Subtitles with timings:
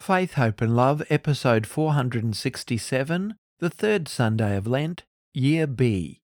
[0.00, 6.22] Faith, Hope and Love, episode 467, the third Sunday of Lent, Year B.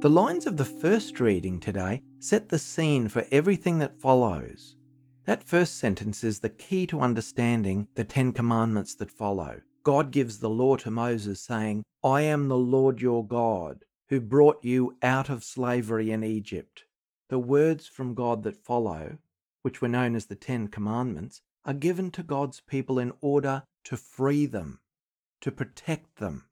[0.00, 4.76] The lines of the first reading today set the scene for everything that follows.
[5.26, 9.60] That first sentence is the key to understanding the Ten Commandments that follow.
[9.82, 14.64] God gives the law to Moses, saying, I am the Lord your God, who brought
[14.64, 16.84] you out of slavery in Egypt.
[17.28, 19.18] The words from God that follow,
[19.62, 23.96] which were known as the Ten Commandments, are given to God's people in order to
[23.96, 24.80] free them,
[25.40, 26.44] to protect them,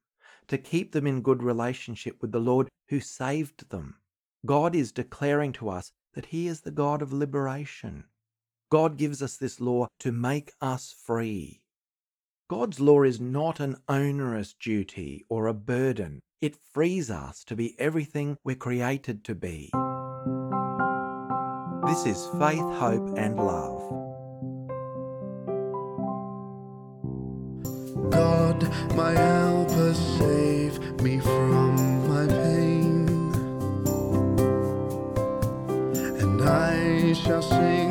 [0.49, 3.97] to keep them in good relationship with the Lord who saved them.
[4.45, 8.05] God is declaring to us that He is the God of liberation.
[8.71, 11.63] God gives us this law to make us free.
[12.51, 16.21] God's law is not an onerous duty or a burden.
[16.41, 19.71] It frees us to be everything we're created to be.
[21.87, 23.83] This is Faith, Hope and Love.
[28.11, 28.63] God,
[28.97, 31.77] my helper, save me from
[32.09, 33.07] my pain,
[36.23, 37.84] and I shall sing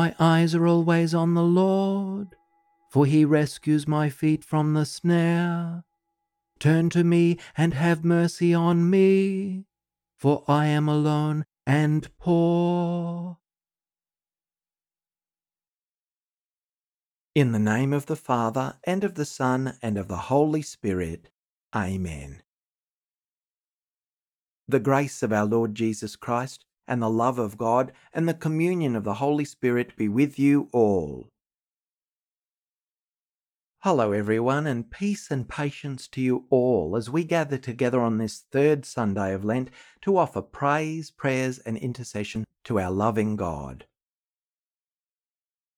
[0.00, 2.28] My eyes are always on the Lord,
[2.90, 5.84] for he rescues my feet from the snare.
[6.58, 9.66] Turn to me and have mercy on me,
[10.16, 13.36] for I am alone and poor.
[17.34, 21.28] In the name of the Father, and of the Son, and of the Holy Spirit.
[21.76, 22.42] Amen.
[24.66, 28.96] The grace of our Lord Jesus Christ, and the love of God, and the communion
[28.96, 31.30] of the Holy Spirit be with you all.
[33.84, 38.44] Hello, everyone, and peace and patience to you all as we gather together on this
[38.50, 39.70] third Sunday of Lent
[40.02, 43.86] to offer praise, prayers, and intercession to our loving God.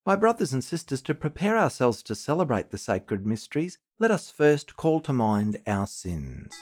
[0.07, 4.77] My brothers and sisters, to prepare ourselves to celebrate the sacred mysteries, let us first
[4.77, 6.53] call to mind our sins.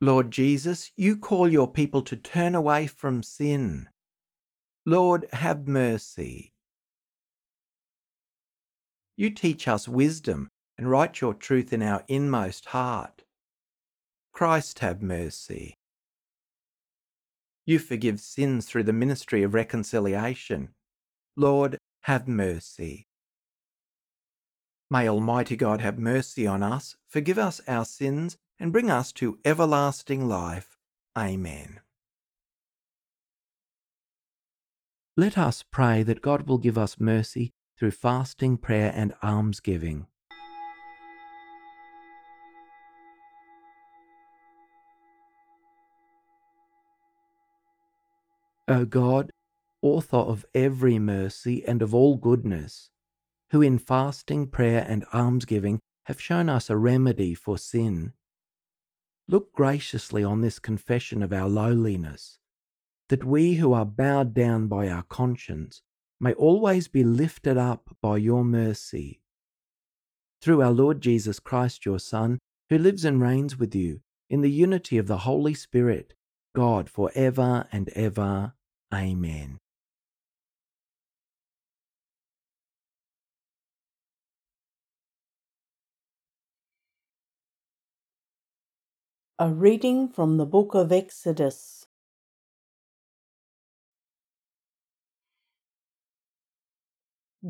[0.00, 3.88] Lord Jesus, you call your people to turn away from sin.
[4.84, 6.52] Lord, have mercy.
[9.16, 13.22] You teach us wisdom and write your truth in our inmost heart.
[14.32, 15.74] Christ, have mercy.
[17.64, 20.68] You forgive sins through the ministry of reconciliation.
[21.36, 23.06] Lord, have mercy.
[24.90, 29.38] May Almighty God have mercy on us, forgive us our sins, and bring us to
[29.44, 30.76] everlasting life.
[31.16, 31.80] Amen.
[35.16, 40.06] Let us pray that God will give us mercy through fasting, prayer, and almsgiving.
[48.68, 49.30] O God,
[49.80, 52.90] author of every mercy and of all goodness,
[53.52, 58.12] who in fasting, prayer, and almsgiving have shown us a remedy for sin,
[59.28, 62.38] look graciously on this confession of our lowliness,
[63.08, 65.82] that we who are bowed down by our conscience
[66.20, 69.20] may always be lifted up by your mercy.
[70.40, 72.38] Through our Lord Jesus Christ, your Son,
[72.70, 76.14] who lives and reigns with you in the unity of the Holy Spirit,
[76.54, 78.54] God for ever and ever.
[78.92, 79.58] Amen.
[89.38, 91.84] A reading from the book of Exodus.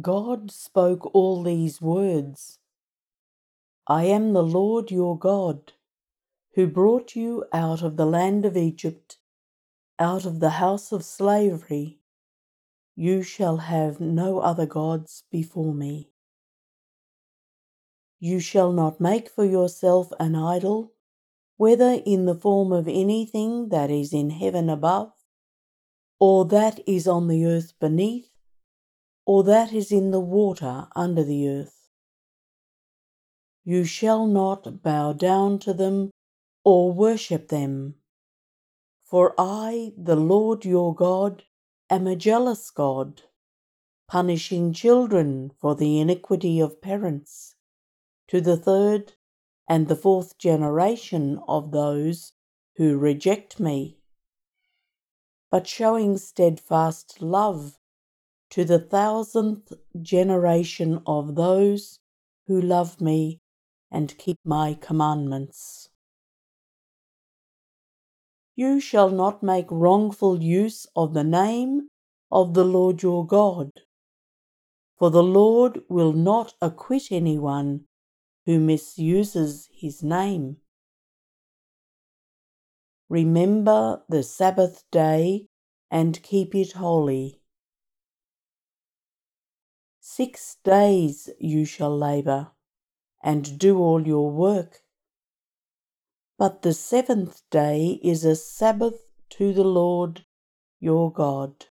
[0.00, 2.58] God spoke all these words
[3.86, 5.74] I am the Lord your God,
[6.56, 9.18] who brought you out of the land of Egypt,
[10.00, 12.00] out of the house of slavery.
[12.96, 16.10] You shall have no other gods before me.
[18.18, 20.90] You shall not make for yourself an idol,
[21.56, 25.12] whether in the form of anything that is in heaven above,
[26.18, 28.30] or that is on the earth beneath,
[29.24, 31.88] or that is in the water under the earth.
[33.64, 36.10] You shall not bow down to them
[36.64, 37.96] or worship them.
[39.02, 41.44] For I, the Lord your God,
[41.90, 43.22] am a jealous God,
[44.08, 47.54] punishing children for the iniquity of parents
[48.28, 49.14] to the third
[49.68, 52.32] and the fourth generation of those
[52.76, 53.98] who reject me,
[55.50, 57.78] but showing steadfast love
[58.50, 61.98] to the thousandth generation of those
[62.46, 63.40] who love me
[63.90, 65.88] and keep my commandments.
[68.54, 71.88] You shall not make wrongful use of the name
[72.30, 73.70] of the Lord your God,
[74.98, 77.84] for the Lord will not acquit anyone
[78.46, 80.56] who misuses his name.
[83.08, 85.48] Remember the Sabbath day
[85.90, 87.40] and keep it holy.
[90.00, 92.52] Six days you shall labour
[93.22, 94.82] and do all your work.
[96.38, 100.24] But the seventh day is a Sabbath to the Lord
[100.78, 101.66] your God.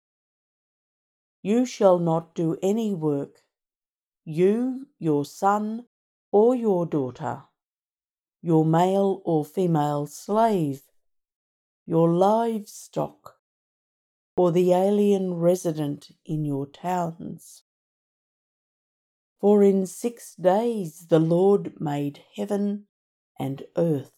[1.42, 3.42] You shall not do any work,
[4.24, 5.86] you, your son,
[6.32, 7.42] or your daughter,
[8.40, 10.82] your male or female slave,
[11.86, 13.36] your livestock,
[14.36, 17.62] or the alien resident in your towns.
[19.40, 22.86] For in six days the Lord made heaven
[23.38, 24.12] and earth,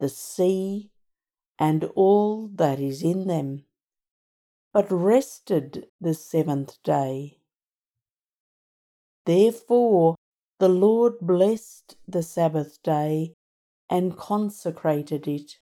[0.00, 0.90] the sea,
[1.58, 3.64] and all that is in them,
[4.72, 7.38] but rested the seventh day.
[9.26, 10.14] Therefore
[10.58, 13.34] the Lord blessed the Sabbath day
[13.88, 15.58] and consecrated it.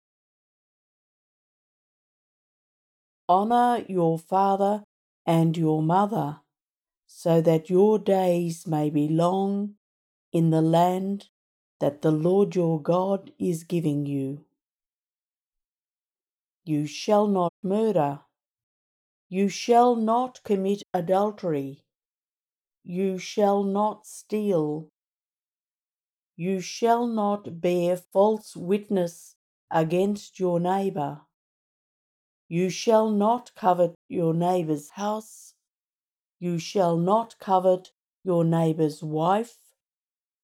[3.29, 4.85] Honour your father
[5.27, 6.41] and your mother,
[7.07, 9.75] so that your days may be long
[10.33, 11.29] in the land
[11.81, 14.45] that the Lord your God is giving you.
[16.65, 18.21] You shall not murder.
[19.29, 21.86] You shall not commit adultery.
[22.89, 24.91] You shall not steal.
[26.37, 29.35] You shall not bear false witness
[29.73, 31.23] against your neighbour.
[32.49, 35.55] You shall not covet your neighbour's house.
[36.39, 37.91] You shall not covet
[38.23, 39.57] your neighbour's wife,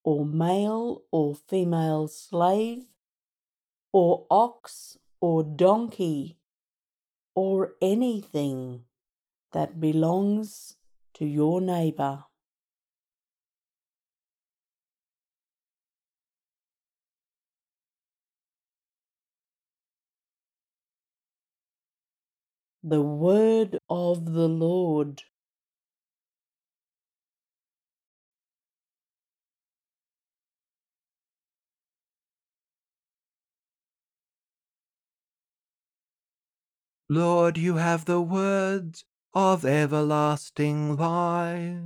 [0.02, 2.86] or male or female slave,
[3.92, 6.38] or ox or donkey,
[7.36, 8.82] or anything
[9.52, 10.74] that belongs
[11.14, 12.24] to your neighbour.
[22.84, 25.22] The word of the Lord.
[37.08, 41.76] Lord, you have the words of everlasting life.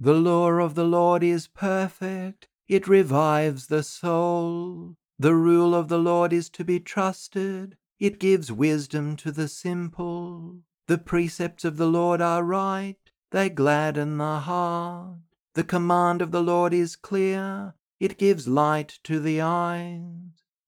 [0.00, 4.96] The law of the Lord is perfect, it revives the soul.
[5.18, 10.58] The rule of the Lord is to be trusted, it gives wisdom to the simple.
[10.88, 12.96] The precepts of the Lord are right,
[13.30, 15.18] they gladden the heart.
[15.54, 20.02] The command of the Lord is clear, it gives light to the eyes.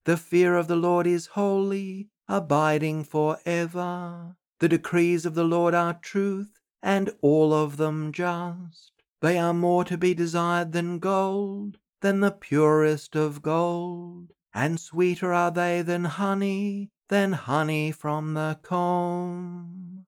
[0.05, 4.37] The fear of the Lord is holy, abiding for ever.
[4.61, 8.93] The decrees of the Lord are truth, and all of them just.
[9.23, 15.33] They are more to be desired than gold, than the purest of gold, and sweeter
[15.33, 20.07] are they than honey, than honey from the comb.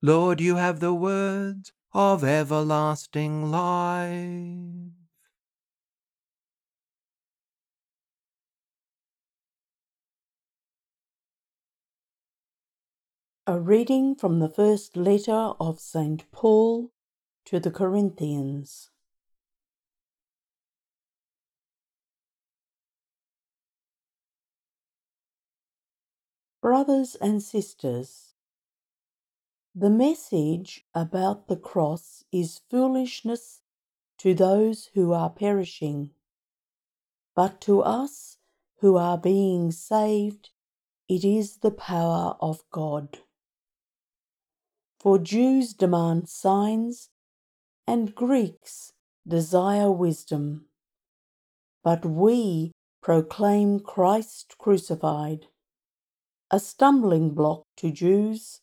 [0.00, 4.92] Lord, you have the words of everlasting life.
[13.44, 16.30] A reading from the first letter of St.
[16.30, 16.92] Paul
[17.46, 18.91] to the Corinthians.
[26.62, 28.34] Brothers and sisters,
[29.74, 33.62] The message about the cross is foolishness
[34.18, 36.10] to those who are perishing,
[37.34, 38.38] but to us
[38.78, 40.50] who are being saved,
[41.08, 43.18] it is the power of God.
[45.00, 47.10] For Jews demand signs
[47.88, 48.92] and Greeks
[49.26, 50.66] desire wisdom,
[51.82, 52.70] but we
[53.02, 55.48] proclaim Christ crucified,
[56.52, 58.60] a stumbling block to Jews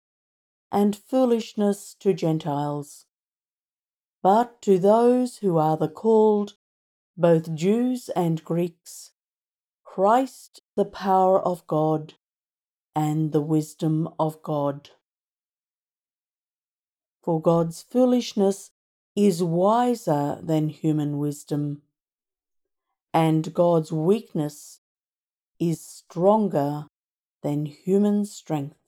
[0.72, 3.08] and foolishness to Gentiles.
[4.22, 6.54] But to those who are the called,
[7.18, 9.12] both Jews and Greeks,
[9.84, 12.14] Christ the power of God
[12.96, 14.92] and the wisdom of God.
[17.24, 18.70] For God's foolishness
[19.16, 21.82] is wiser than human wisdom,
[23.12, 24.80] and God's weakness
[25.60, 26.86] is stronger
[27.42, 28.80] than human strength.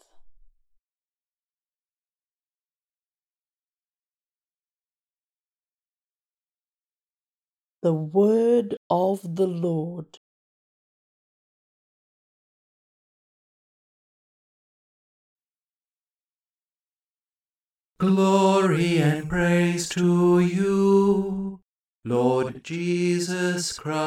[7.82, 10.20] the word of the Lord.
[18.00, 21.62] Glory and praise to you,
[22.06, 24.02] Lord Jesus Christ.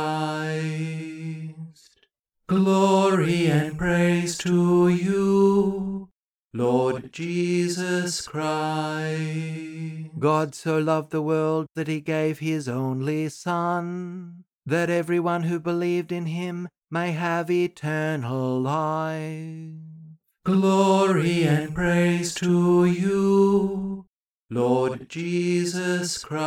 [2.47, 6.11] Glory and praise to you,
[6.53, 10.11] Lord Jesus Christ.
[10.19, 16.13] God so loved the world that he gave his only Son, that everyone who believed
[16.13, 19.71] in him may have eternal life.
[20.45, 24.05] Glory and praise to you,
[24.51, 26.45] Lord Jesus Christ.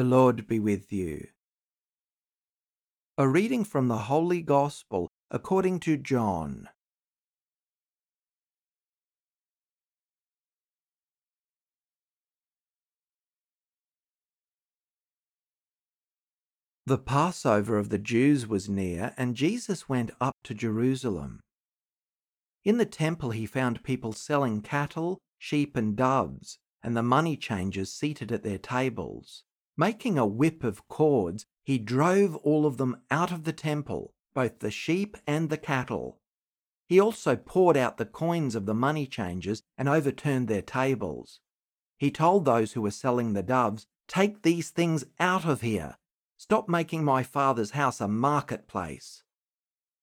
[0.00, 1.26] The Lord be with you.
[3.18, 6.70] A reading from the Holy Gospel according to John.
[16.86, 21.40] The Passover of the Jews was near, and Jesus went up to Jerusalem.
[22.64, 27.92] In the temple he found people selling cattle, sheep, and doves, and the money changers
[27.92, 29.44] seated at their tables.
[29.80, 34.58] Making a whip of cords, he drove all of them out of the temple, both
[34.58, 36.18] the sheep and the cattle.
[36.86, 41.40] He also poured out the coins of the money changers and overturned their tables.
[41.96, 45.96] He told those who were selling the doves, Take these things out of here.
[46.36, 49.22] Stop making my father's house a marketplace.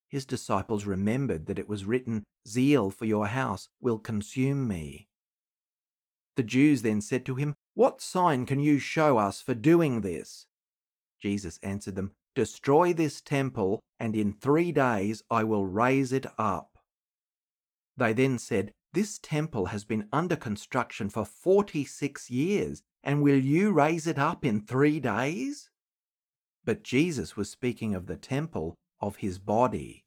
[0.08, 5.08] His disciples remembered that it was written, Zeal for your house will consume me.
[6.36, 10.48] The Jews then said to him, What sign can you show us for doing this?
[11.22, 16.80] Jesus answered them, Destroy this temple, and in three days I will raise it up.
[17.96, 23.72] They then said, This temple has been under construction for 46 years, and will you
[23.72, 25.70] raise it up in three days?
[26.66, 30.04] But Jesus was speaking of the temple of his body.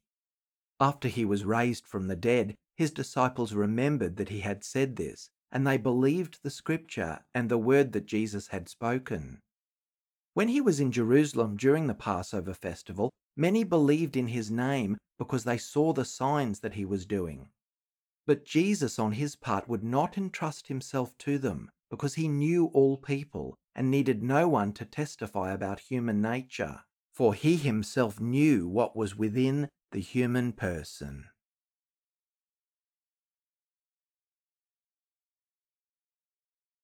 [0.80, 5.30] After he was raised from the dead, his disciples remembered that he had said this,
[5.52, 9.40] and they believed the scripture and the word that Jesus had spoken.
[10.34, 15.44] When he was in Jerusalem during the Passover festival, many believed in his name because
[15.44, 17.48] they saw the signs that he was doing.
[18.26, 22.96] But Jesus, on his part, would not entrust himself to them because he knew all
[22.96, 28.96] people and needed no one to testify about human nature, for he himself knew what
[28.96, 31.24] was within the human person.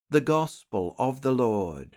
[0.09, 1.97] The Gospel of the Lord.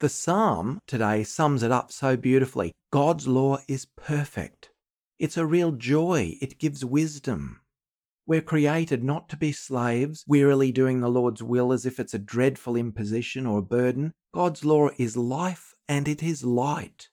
[0.00, 2.72] The psalm today sums it up so beautifully.
[2.90, 4.70] God's law is perfect.
[5.18, 6.38] It's a real joy.
[6.40, 7.60] It gives wisdom.
[8.26, 12.18] We're created not to be slaves, wearily doing the Lord's will as if it's a
[12.18, 14.14] dreadful imposition or a burden.
[14.32, 17.10] God's law is life and it is light.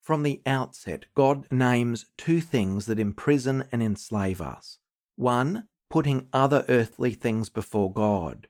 [0.00, 4.78] From the outset, God names two things that imprison and enslave us.
[5.16, 8.48] One, putting other earthly things before God.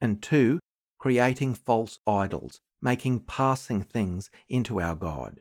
[0.00, 0.58] And two,
[0.98, 5.40] creating false idols, making passing things into our God.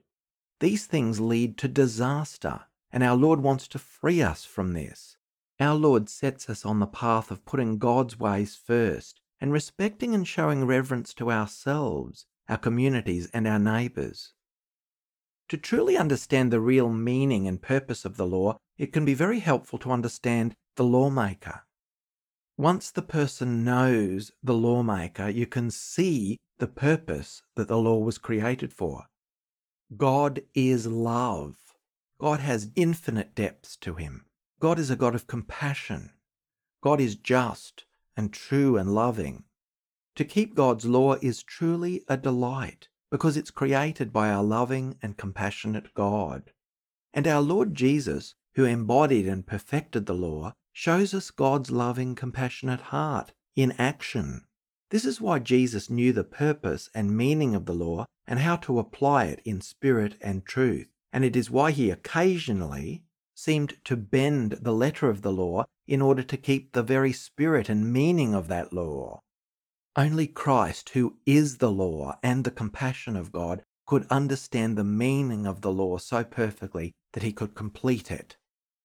[0.60, 5.18] These things lead to disaster, and our Lord wants to free us from this.
[5.60, 10.28] Our Lord sets us on the path of putting God's ways first and respecting and
[10.28, 14.34] showing reverence to ourselves, our communities, and our neighbours.
[15.50, 19.40] To truly understand the real meaning and purpose of the law, it can be very
[19.40, 21.62] helpful to understand the lawmaker.
[22.58, 28.18] Once the person knows the lawmaker, you can see the purpose that the law was
[28.18, 29.06] created for.
[29.96, 31.58] God is love.
[32.18, 34.26] God has infinite depths to him.
[34.60, 36.12] God is a God of compassion.
[36.82, 37.86] God is just
[38.18, 39.44] and true and loving.
[40.16, 45.16] To keep God's law is truly a delight because it's created by our loving and
[45.16, 46.52] compassionate God.
[47.14, 52.82] And our Lord Jesus, who embodied and perfected the law, shows us God's loving, compassionate
[52.92, 54.42] heart in action.
[54.90, 58.80] This is why Jesus knew the purpose and meaning of the law and how to
[58.80, 60.90] apply it in spirit and truth.
[61.14, 63.02] And it is why he occasionally
[63.34, 67.70] seemed to bend the letter of the law in order to keep the very spirit
[67.70, 69.22] and meaning of that law.
[69.98, 75.46] Only Christ, who is the law and the compassion of God, could understand the meaning
[75.48, 78.36] of the law so perfectly that he could complete it.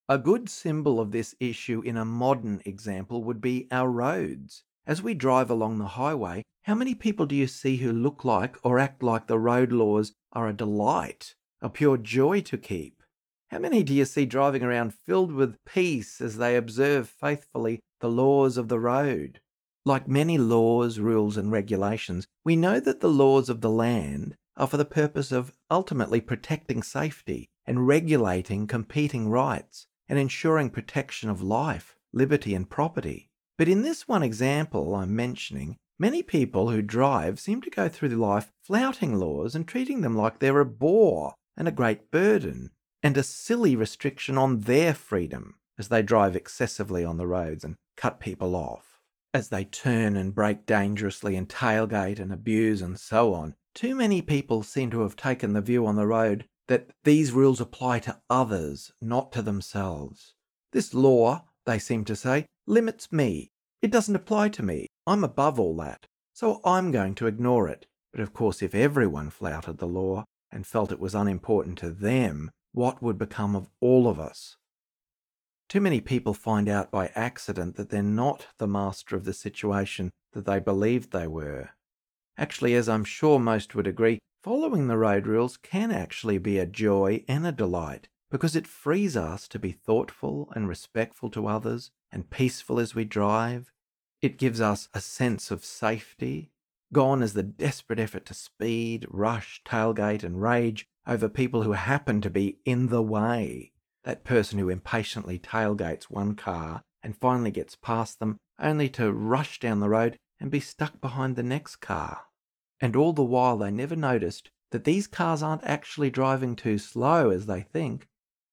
[0.07, 4.63] A good symbol of this issue in a modern example would be our roads.
[4.87, 8.55] As we drive along the highway, how many people do you see who look like
[8.63, 13.03] or act like the road laws are a delight, a pure joy to keep?
[13.49, 18.09] How many do you see driving around filled with peace as they observe faithfully the
[18.09, 19.40] laws of the road?
[19.83, 24.67] Like many laws, rules, and regulations, we know that the laws of the land are
[24.67, 31.41] for the purpose of ultimately protecting safety and regulating competing rights and ensuring protection of
[31.41, 33.29] life, liberty, and property.
[33.57, 38.09] But in this one example I'm mentioning, many people who drive seem to go through
[38.09, 42.69] life flouting laws and treating them like they're a bore and a great burden
[43.01, 47.75] and a silly restriction on their freedom as they drive excessively on the roads and
[47.97, 48.90] cut people off.
[49.33, 54.21] As they turn and brake dangerously and tailgate and abuse and so on, too many
[54.21, 58.19] people seem to have taken the view on the road that these rules apply to
[58.29, 60.35] others, not to themselves.
[60.73, 63.51] This law, they seem to say, limits me.
[63.81, 64.87] It doesn't apply to me.
[65.07, 66.07] I'm above all that.
[66.33, 67.87] So I'm going to ignore it.
[68.11, 72.51] But of course, if everyone flouted the law and felt it was unimportant to them,
[72.73, 74.57] what would become of all of us?
[75.71, 80.11] Too many people find out by accident that they're not the master of the situation
[80.33, 81.69] that they believed they were.
[82.37, 86.65] Actually, as I'm sure most would agree, following the road rules can actually be a
[86.65, 91.89] joy and a delight because it frees us to be thoughtful and respectful to others
[92.11, 93.71] and peaceful as we drive.
[94.21, 96.51] It gives us a sense of safety.
[96.91, 102.19] Gone is the desperate effort to speed, rush, tailgate, and rage over people who happen
[102.19, 103.70] to be in the way.
[104.03, 109.59] That person who impatiently tailgates one car and finally gets past them only to rush
[109.59, 112.25] down the road and be stuck behind the next car.
[112.79, 117.29] And all the while they never noticed that these cars aren't actually driving too slow
[117.29, 118.07] as they think,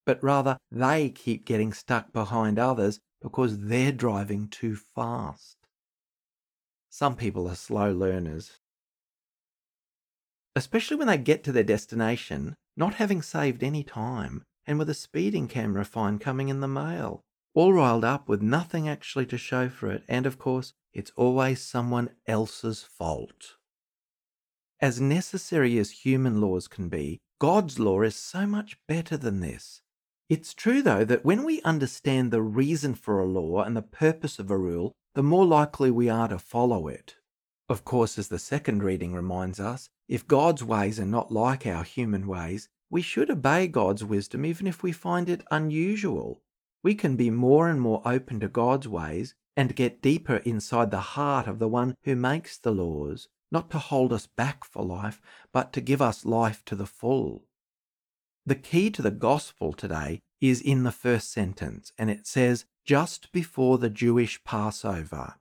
[0.05, 5.57] but rather they keep getting stuck behind others because they're driving too fast.
[6.91, 8.59] Some people are slow learners.
[10.57, 14.95] Especially when they get to their destination, not having saved any time, and with a
[14.95, 19.71] speeding camera fine coming in the mail, all riled up with nothing actually to show
[19.71, 23.57] for it, and of course, it's always someone else's fault.
[24.79, 29.81] As necessary as human laws can be, God's law is so much better than this.
[30.29, 34.39] It's true, though, that when we understand the reason for a law and the purpose
[34.39, 37.17] of a rule, the more likely we are to follow it.
[37.71, 41.85] Of course, as the second reading reminds us, if God's ways are not like our
[41.85, 46.43] human ways, we should obey God's wisdom even if we find it unusual.
[46.83, 51.01] We can be more and more open to God's ways and get deeper inside the
[51.01, 55.21] heart of the one who makes the laws, not to hold us back for life,
[55.53, 57.45] but to give us life to the full.
[58.47, 63.33] The key to the gospel today is in the first sentence, and it says, just
[63.33, 65.35] before the Jewish Passover.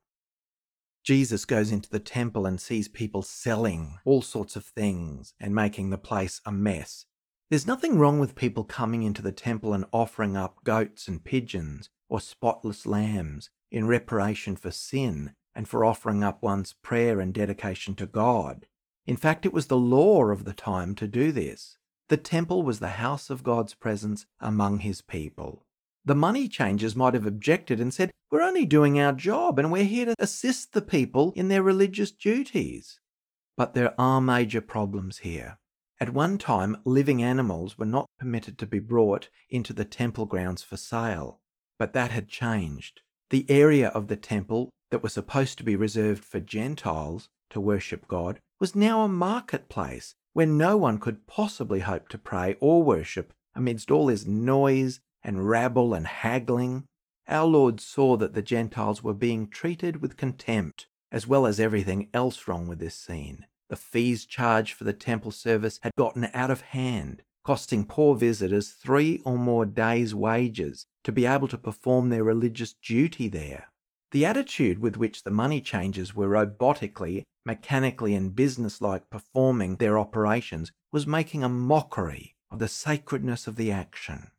[1.04, 5.90] Jesus goes into the temple and sees people selling all sorts of things and making
[5.90, 7.06] the place a mess.
[7.50, 11.90] There's nothing wrong with people coming into the temple and offering up goats and pigeons
[12.10, 17.96] or spotless lambs in reparation for sin and for offering up one's prayer and dedication
[17.96, 18.66] to God.
[19.06, 21.78] In fact, it was the law of the time to do this.
[22.10, 25.66] The temple was the house of God's presence among his people.
[26.04, 29.86] The money changers might have objected and said, We're only doing our job and we're
[29.86, 33.00] here to assist the people in their religious duties.
[33.56, 35.60] But there are major problems here.
[36.00, 40.62] At one time, living animals were not permitted to be brought into the temple grounds
[40.62, 41.40] for sale,
[41.80, 43.02] but that had changed.
[43.32, 48.08] The area of the temple that was supposed to be reserved for Gentiles to worship
[48.08, 53.34] God was now a marketplace where no one could possibly hope to pray or worship
[53.56, 56.86] amidst all this noise and rabble and haggling.
[57.28, 62.10] Our Lord saw that the Gentiles were being treated with contempt, as well as everything
[62.14, 63.48] else wrong with this scene.
[63.70, 68.70] The fees charged for the temple service had gotten out of hand, costing poor visitors
[68.72, 73.70] three or more days' wages to be able to perform their religious duty there.
[74.12, 80.72] The attitude with which the money changers were robotically, mechanically, and businesslike performing their operations
[80.92, 84.32] was making a mockery of the sacredness of the action.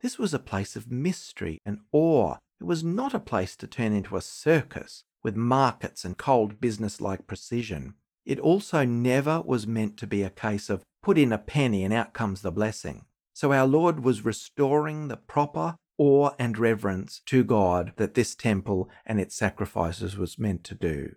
[0.00, 2.36] This was a place of mystery and awe.
[2.60, 7.28] It was not a place to turn into a circus with markets and cold business-like
[7.28, 7.94] precision.
[8.24, 11.92] It also never was meant to be a case of put in a penny and
[11.92, 13.04] out comes the blessing.
[13.32, 18.88] So our Lord was restoring the proper awe and reverence to God that this temple
[19.04, 21.14] and its sacrifices was meant to do.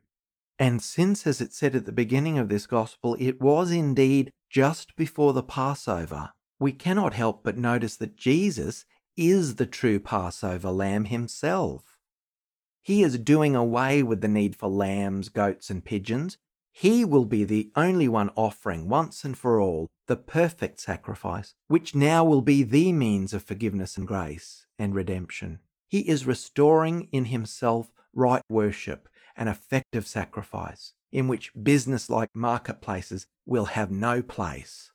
[0.58, 4.96] And since, as it said at the beginning of this gospel, it was indeed just
[4.96, 8.86] before the Passover, we cannot help but notice that Jesus
[9.18, 11.98] is the true Passover lamb himself.
[12.82, 16.38] He is doing away with the need for lambs, goats, and pigeons.
[16.78, 21.96] He will be the only one offering once and for all the perfect sacrifice, which
[21.96, 25.60] now will be the means of forgiveness and grace and redemption.
[25.88, 29.08] He is restoring in himself right worship
[29.38, 34.92] and effective sacrifice, in which business like marketplaces will have no place.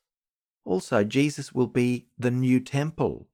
[0.63, 3.27] Also, Jesus will be the new temple.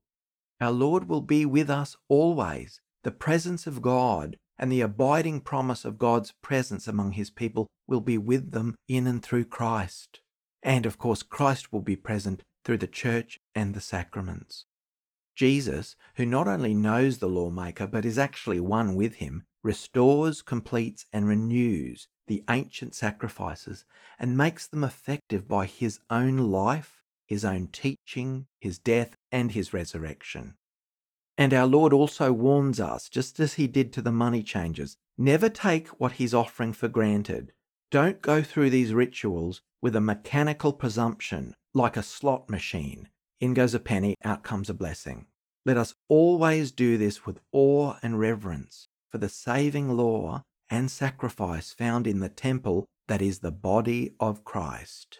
[0.61, 2.79] Our Lord will be with us always.
[3.03, 8.01] The presence of God and the abiding promise of God's presence among his people will
[8.01, 10.19] be with them in and through Christ.
[10.63, 14.65] And of course, Christ will be present through the church and the sacraments.
[15.35, 21.05] Jesus, who not only knows the lawmaker but is actually one with him, restores, completes,
[21.13, 23.85] and renews the ancient sacrifices
[24.19, 29.73] and makes them effective by his own life, his own teaching, his death, and his
[29.73, 30.55] resurrection.
[31.37, 35.49] And our Lord also warns us, just as he did to the money changers, never
[35.49, 37.53] take what he's offering for granted.
[37.91, 43.73] Don't go through these rituals with a mechanical presumption like a slot machine in goes
[43.73, 45.27] a penny, out comes a blessing.
[45.65, 51.71] Let us always do this with awe and reverence for the saving law and sacrifice
[51.71, 55.19] found in the temple that is the body of Christ.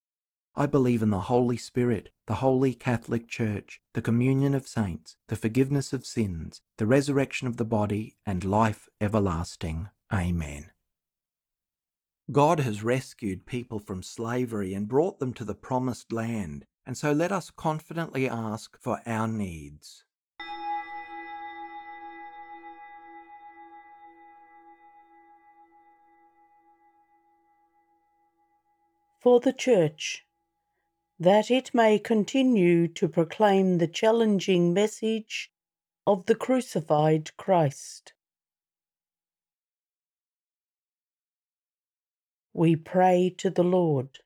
[0.53, 5.37] I believe in the Holy Spirit, the Holy Catholic Church, the communion of saints, the
[5.37, 9.87] forgiveness of sins, the resurrection of the body, and life everlasting.
[10.11, 10.71] Amen.
[12.31, 17.13] God has rescued people from slavery and brought them to the promised land, and so
[17.13, 20.03] let us confidently ask for our needs.
[29.21, 30.25] For the Church
[31.21, 35.51] that it may continue to proclaim the challenging message
[36.07, 38.13] of the crucified Christ.
[42.55, 44.17] We pray to the Lord.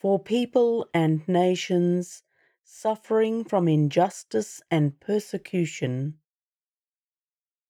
[0.00, 2.22] For people and nations
[2.64, 6.14] suffering from injustice and persecution,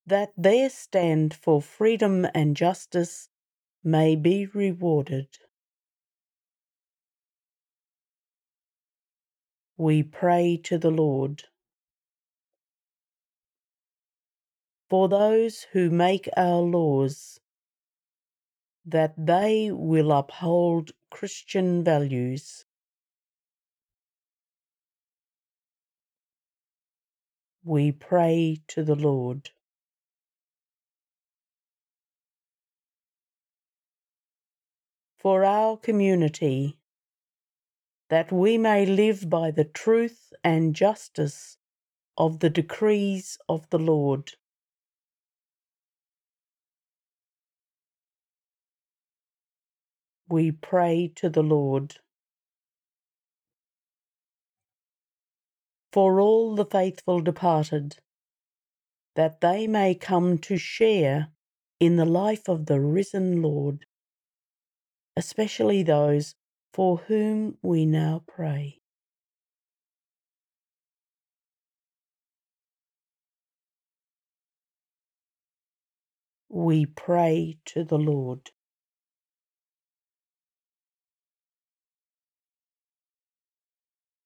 [0.07, 3.31] that their stand for freedom and justice
[3.83, 5.27] may be rewarded.
[9.79, 11.45] We pray to the Lord.
[14.91, 17.39] For those who make our laws,
[18.85, 22.65] that they will uphold Christian values.
[27.63, 29.51] We pray to the Lord.
[35.19, 36.78] For our community,
[38.11, 41.59] that we may live by the truth and justice
[42.17, 44.33] of the decrees of the Lord.
[50.29, 51.97] We pray to the Lord.
[55.93, 57.97] For all the faithful departed,
[59.17, 61.29] that they may come to share
[61.81, 63.87] in the life of the risen Lord,
[65.17, 66.35] especially those
[66.73, 68.81] for whom we now pray.
[76.49, 78.51] We pray to the Lord.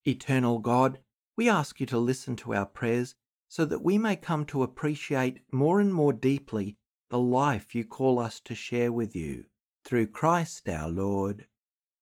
[0.05, 0.99] Eternal God,
[1.37, 3.15] we ask you to listen to our prayers
[3.49, 6.77] so that we may come to appreciate more and more deeply
[7.11, 9.45] the life you call us to share with you.
[9.85, 11.47] Through Christ our Lord.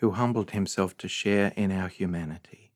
[0.00, 2.72] who humbled himself to share in our humanity.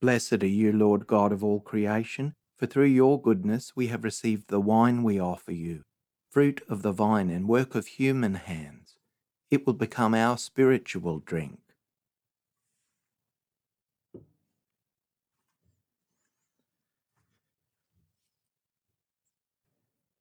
[0.00, 4.48] Blessed are you, Lord God of all creation, for through your goodness we have received
[4.48, 5.82] the wine we offer you,
[6.30, 8.96] fruit of the vine and work of human hands.
[9.50, 11.60] It will become our spiritual drink.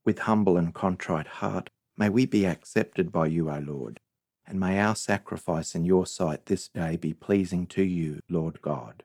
[0.03, 4.01] With humble and contrite heart, May we be accepted by you, O Lord,
[4.45, 9.03] and may our sacrifice in your sight this day be pleasing to you, Lord God.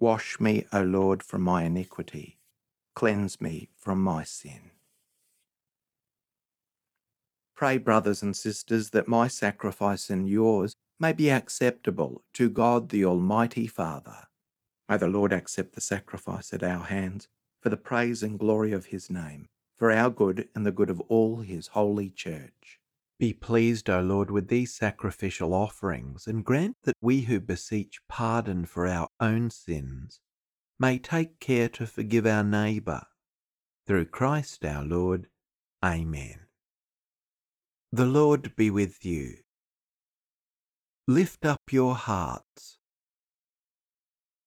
[0.00, 2.38] Wash me, O Lord, from my iniquity.
[2.96, 4.72] Cleanse me from my sin.
[7.54, 13.04] Pray, brothers and sisters, that my sacrifice and yours may be acceptable to God the
[13.04, 14.26] Almighty Father.
[14.88, 17.28] May the Lord accept the sacrifice at our hands
[17.60, 19.46] for the praise and glory of his name
[19.80, 22.78] for our good and the good of all his holy church.
[23.18, 28.66] Be pleased, O Lord, with these sacrificial offerings, and grant that we who beseech pardon
[28.66, 30.20] for our own sins
[30.78, 33.02] may take care to forgive our neighbour.
[33.86, 35.28] Through Christ our Lord.
[35.82, 36.40] Amen.
[37.90, 39.36] The Lord be with you.
[41.08, 42.76] Lift up your hearts.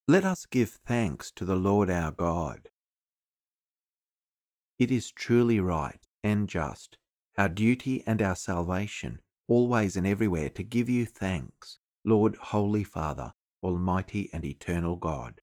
[0.07, 2.69] Let us give thanks to the Lord our God.
[4.83, 6.97] It is truly right and just,
[7.37, 13.31] our duty and our salvation, always and everywhere to give you thanks, Lord, Holy Father,
[13.63, 15.39] Almighty and Eternal God.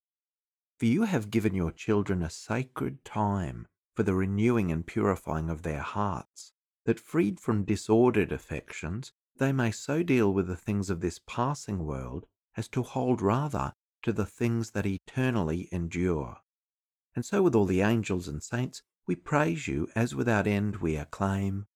[0.78, 5.62] For you have given your children a sacred time for the renewing and purifying of
[5.62, 6.52] their hearts,
[6.84, 11.86] that freed from disordered affections, they may so deal with the things of this passing
[11.86, 12.26] world
[12.58, 13.72] as to hold rather
[14.02, 16.36] to the things that eternally endure.
[17.16, 20.96] And so with all the angels and saints, we praise you as without end we
[20.96, 21.66] acclaim,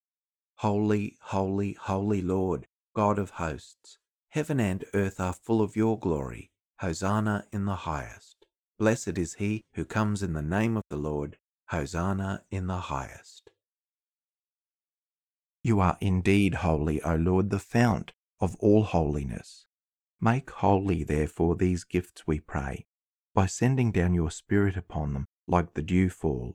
[0.58, 3.98] Holy, holy, holy Lord, God of hosts,
[4.30, 6.50] heaven and earth are full of your glory.
[6.80, 8.46] Hosanna in the highest.
[8.78, 11.38] Blessed is he who comes in the name of the Lord.
[11.68, 13.50] Hosanna in the highest.
[15.62, 19.66] You are indeed holy, O Lord, the fount of all holiness.
[20.20, 22.86] Make holy, therefore, these gifts, we pray,
[23.34, 26.54] by sending down your Spirit upon them like the dewfall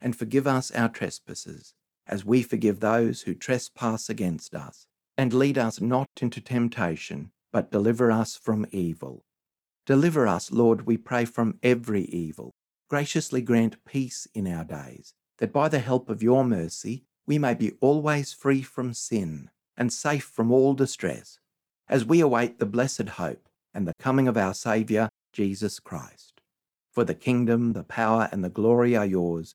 [0.00, 1.74] and forgive us our trespasses,
[2.06, 4.86] as we forgive those who trespass against us.
[5.16, 9.24] And lead us not into temptation, but deliver us from evil.
[9.86, 12.52] Deliver us, Lord, we pray, from every evil.
[12.88, 17.54] Graciously grant peace in our days, that by the help of your mercy we may
[17.54, 21.38] be always free from sin and safe from all distress,
[21.88, 26.40] as we await the blessed hope and the coming of our Saviour, Jesus Christ.
[26.90, 29.54] For the kingdom, the power, and the glory are yours,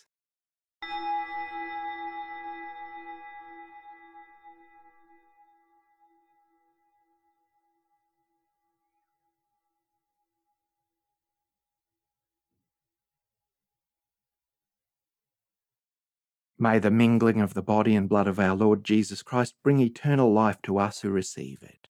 [16.61, 20.31] May the mingling of the body and blood of our Lord Jesus Christ bring eternal
[20.31, 21.89] life to us who receive it.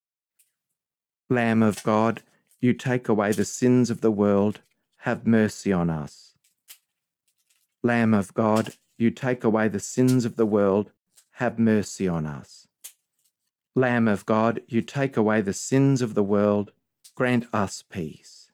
[1.30, 2.24] Lamb of God,
[2.60, 4.62] you take away the sins of the world
[5.02, 6.36] have mercy on us.
[7.82, 10.92] Lamb of God, you take away the sins of the world,
[11.34, 12.68] have mercy on us.
[13.76, 16.72] Lamb of God, you take away the sins of the world,
[17.16, 18.52] grant us peace.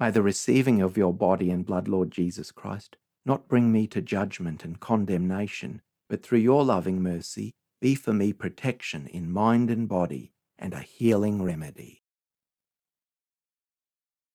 [0.00, 4.00] May the receiving of your body and blood, Lord Jesus Christ, not bring me to
[4.00, 9.88] judgment and condemnation, but through your loving mercy, be for me protection in mind and
[9.88, 12.02] body and a healing remedy.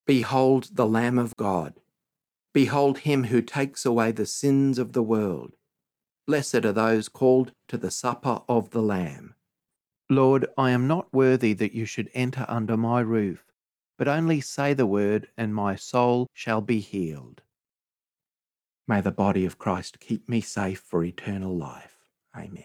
[0.05, 1.75] Behold the Lamb of God.
[2.53, 5.53] Behold him who takes away the sins of the world.
[6.25, 9.35] Blessed are those called to the supper of the Lamb.
[10.09, 13.45] Lord, I am not worthy that you should enter under my roof,
[13.97, 17.41] but only say the word, and my soul shall be healed.
[18.87, 21.97] May the body of Christ keep me safe for eternal life.
[22.35, 22.63] Amen.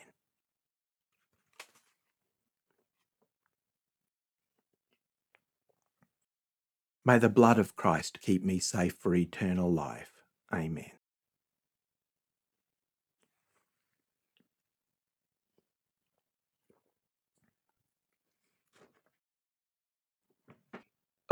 [7.05, 10.12] May the blood of Christ keep me safe for eternal life.
[10.55, 10.93] Amen.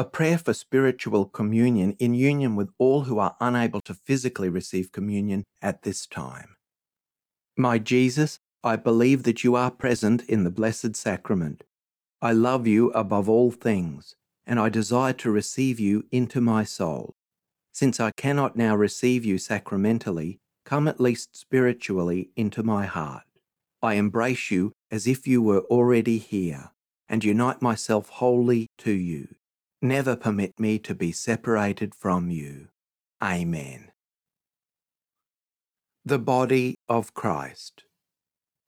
[0.01, 4.93] A prayer for spiritual communion in union with all who are unable to physically receive
[4.93, 6.57] communion at this time.
[7.55, 11.65] My Jesus, I believe that you are present in the Blessed Sacrament.
[12.23, 14.15] I love you above all things,
[14.47, 17.13] and I desire to receive you into my soul.
[17.75, 23.25] Since I cannot now receive you sacramentally, come at least spiritually into my heart.
[23.83, 26.71] I embrace you as if you were already here,
[27.07, 29.29] and unite myself wholly to you.
[29.83, 32.69] Never permit me to be separated from you.
[33.23, 33.93] Amen.
[36.05, 37.85] The body of Christ.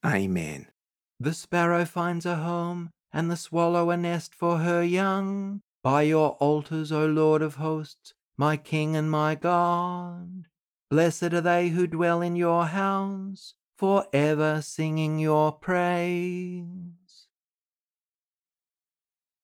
[0.04, 0.68] Amen.
[1.20, 5.60] The sparrow finds a home, and the swallow a nest for her young.
[5.82, 10.46] By your altars, O Lord of hosts, my King and my God.
[10.90, 17.26] Blessed are they who dwell in your house, for ever singing your praise.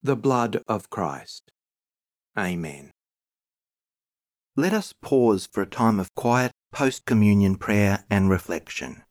[0.02, 1.52] The blood of Christ.
[2.38, 2.92] Amen.
[4.56, 9.02] Let us pause for a time of quiet post communion prayer and reflection.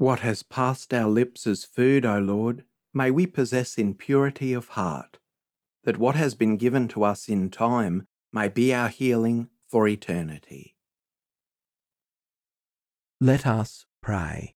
[0.00, 4.68] What has passed our lips as food, O Lord, may we possess in purity of
[4.68, 5.18] heart,
[5.84, 10.74] that what has been given to us in time may be our healing for eternity.
[13.20, 14.54] Let us pray.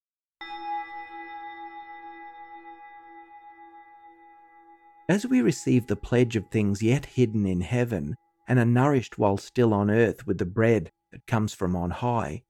[5.11, 8.17] As we receive the pledge of things yet hidden in heaven,
[8.49, 12.45] and are nourished while still on earth with the bread that comes from on high,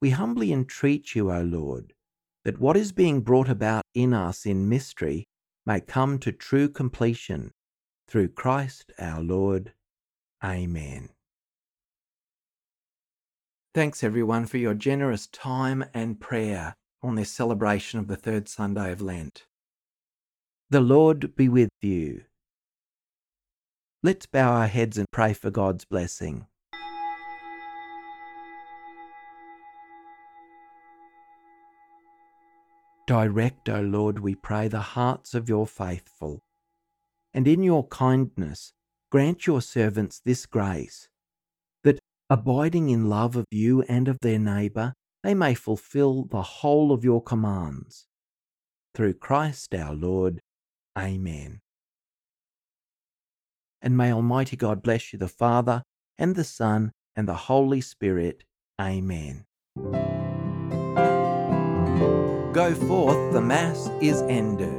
[0.00, 1.92] we humbly entreat you, O Lord,
[2.46, 5.26] that what is being brought about in us in mystery
[5.66, 7.50] may come to true completion
[8.06, 9.72] through Christ our Lord.
[10.44, 11.08] Amen.
[13.74, 18.92] Thanks everyone for your generous time and prayer on this celebration of the third Sunday
[18.92, 19.46] of Lent.
[20.70, 22.26] The Lord be with you.
[24.04, 26.46] Let's bow our heads and pray for God's blessing.
[33.06, 36.42] Direct, O Lord, we pray, the hearts of your faithful,
[37.32, 38.72] and in your kindness
[39.12, 41.08] grant your servants this grace,
[41.84, 44.92] that, abiding in love of you and of their neighbour,
[45.22, 48.06] they may fulfil the whole of your commands.
[48.94, 50.40] Through Christ our Lord.
[50.98, 51.60] Amen.
[53.80, 55.82] And may Almighty God bless you, the Father,
[56.18, 58.42] and the Son, and the Holy Spirit.
[58.80, 59.44] Amen.
[62.56, 64.70] Go forth, the Mass is ended.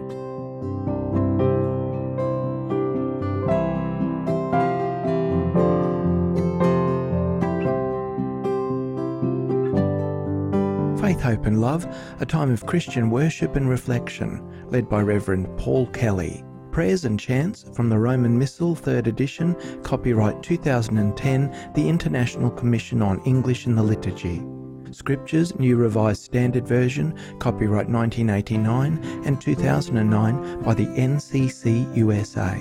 [10.99, 11.85] Faith, Hope and Love,
[12.19, 16.43] a time of Christian worship and reflection, led by Reverend Paul Kelly.
[16.71, 23.21] Prayers and Chants from the Roman Missal, 3rd edition, copyright 2010, the International Commission on
[23.23, 24.43] English in the Liturgy.
[24.91, 32.59] Scriptures, New Revised Standard Version, copyright 1989 and 2009 by the NCC USA.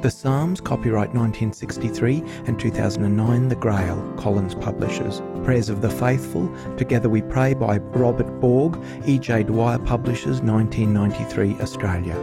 [0.00, 5.20] The Psalms, copyright 1963 and 2009, The Grail, Collins Publishers.
[5.42, 9.42] Prayers of the Faithful, Together We Pray by Robert Borg, E.J.
[9.44, 12.16] Dwyer Publishers, 1993, Australia.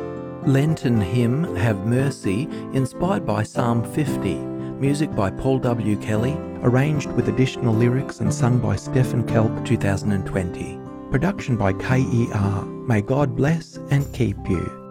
[0.45, 4.36] Lenten hymn, Have Mercy, inspired by Psalm 50.
[4.36, 5.97] Music by Paul W.
[5.97, 10.80] Kelly, arranged with additional lyrics and sung by Stephen Kelp 2020.
[11.11, 12.66] Production by KER.
[12.88, 14.84] May God bless and keep you.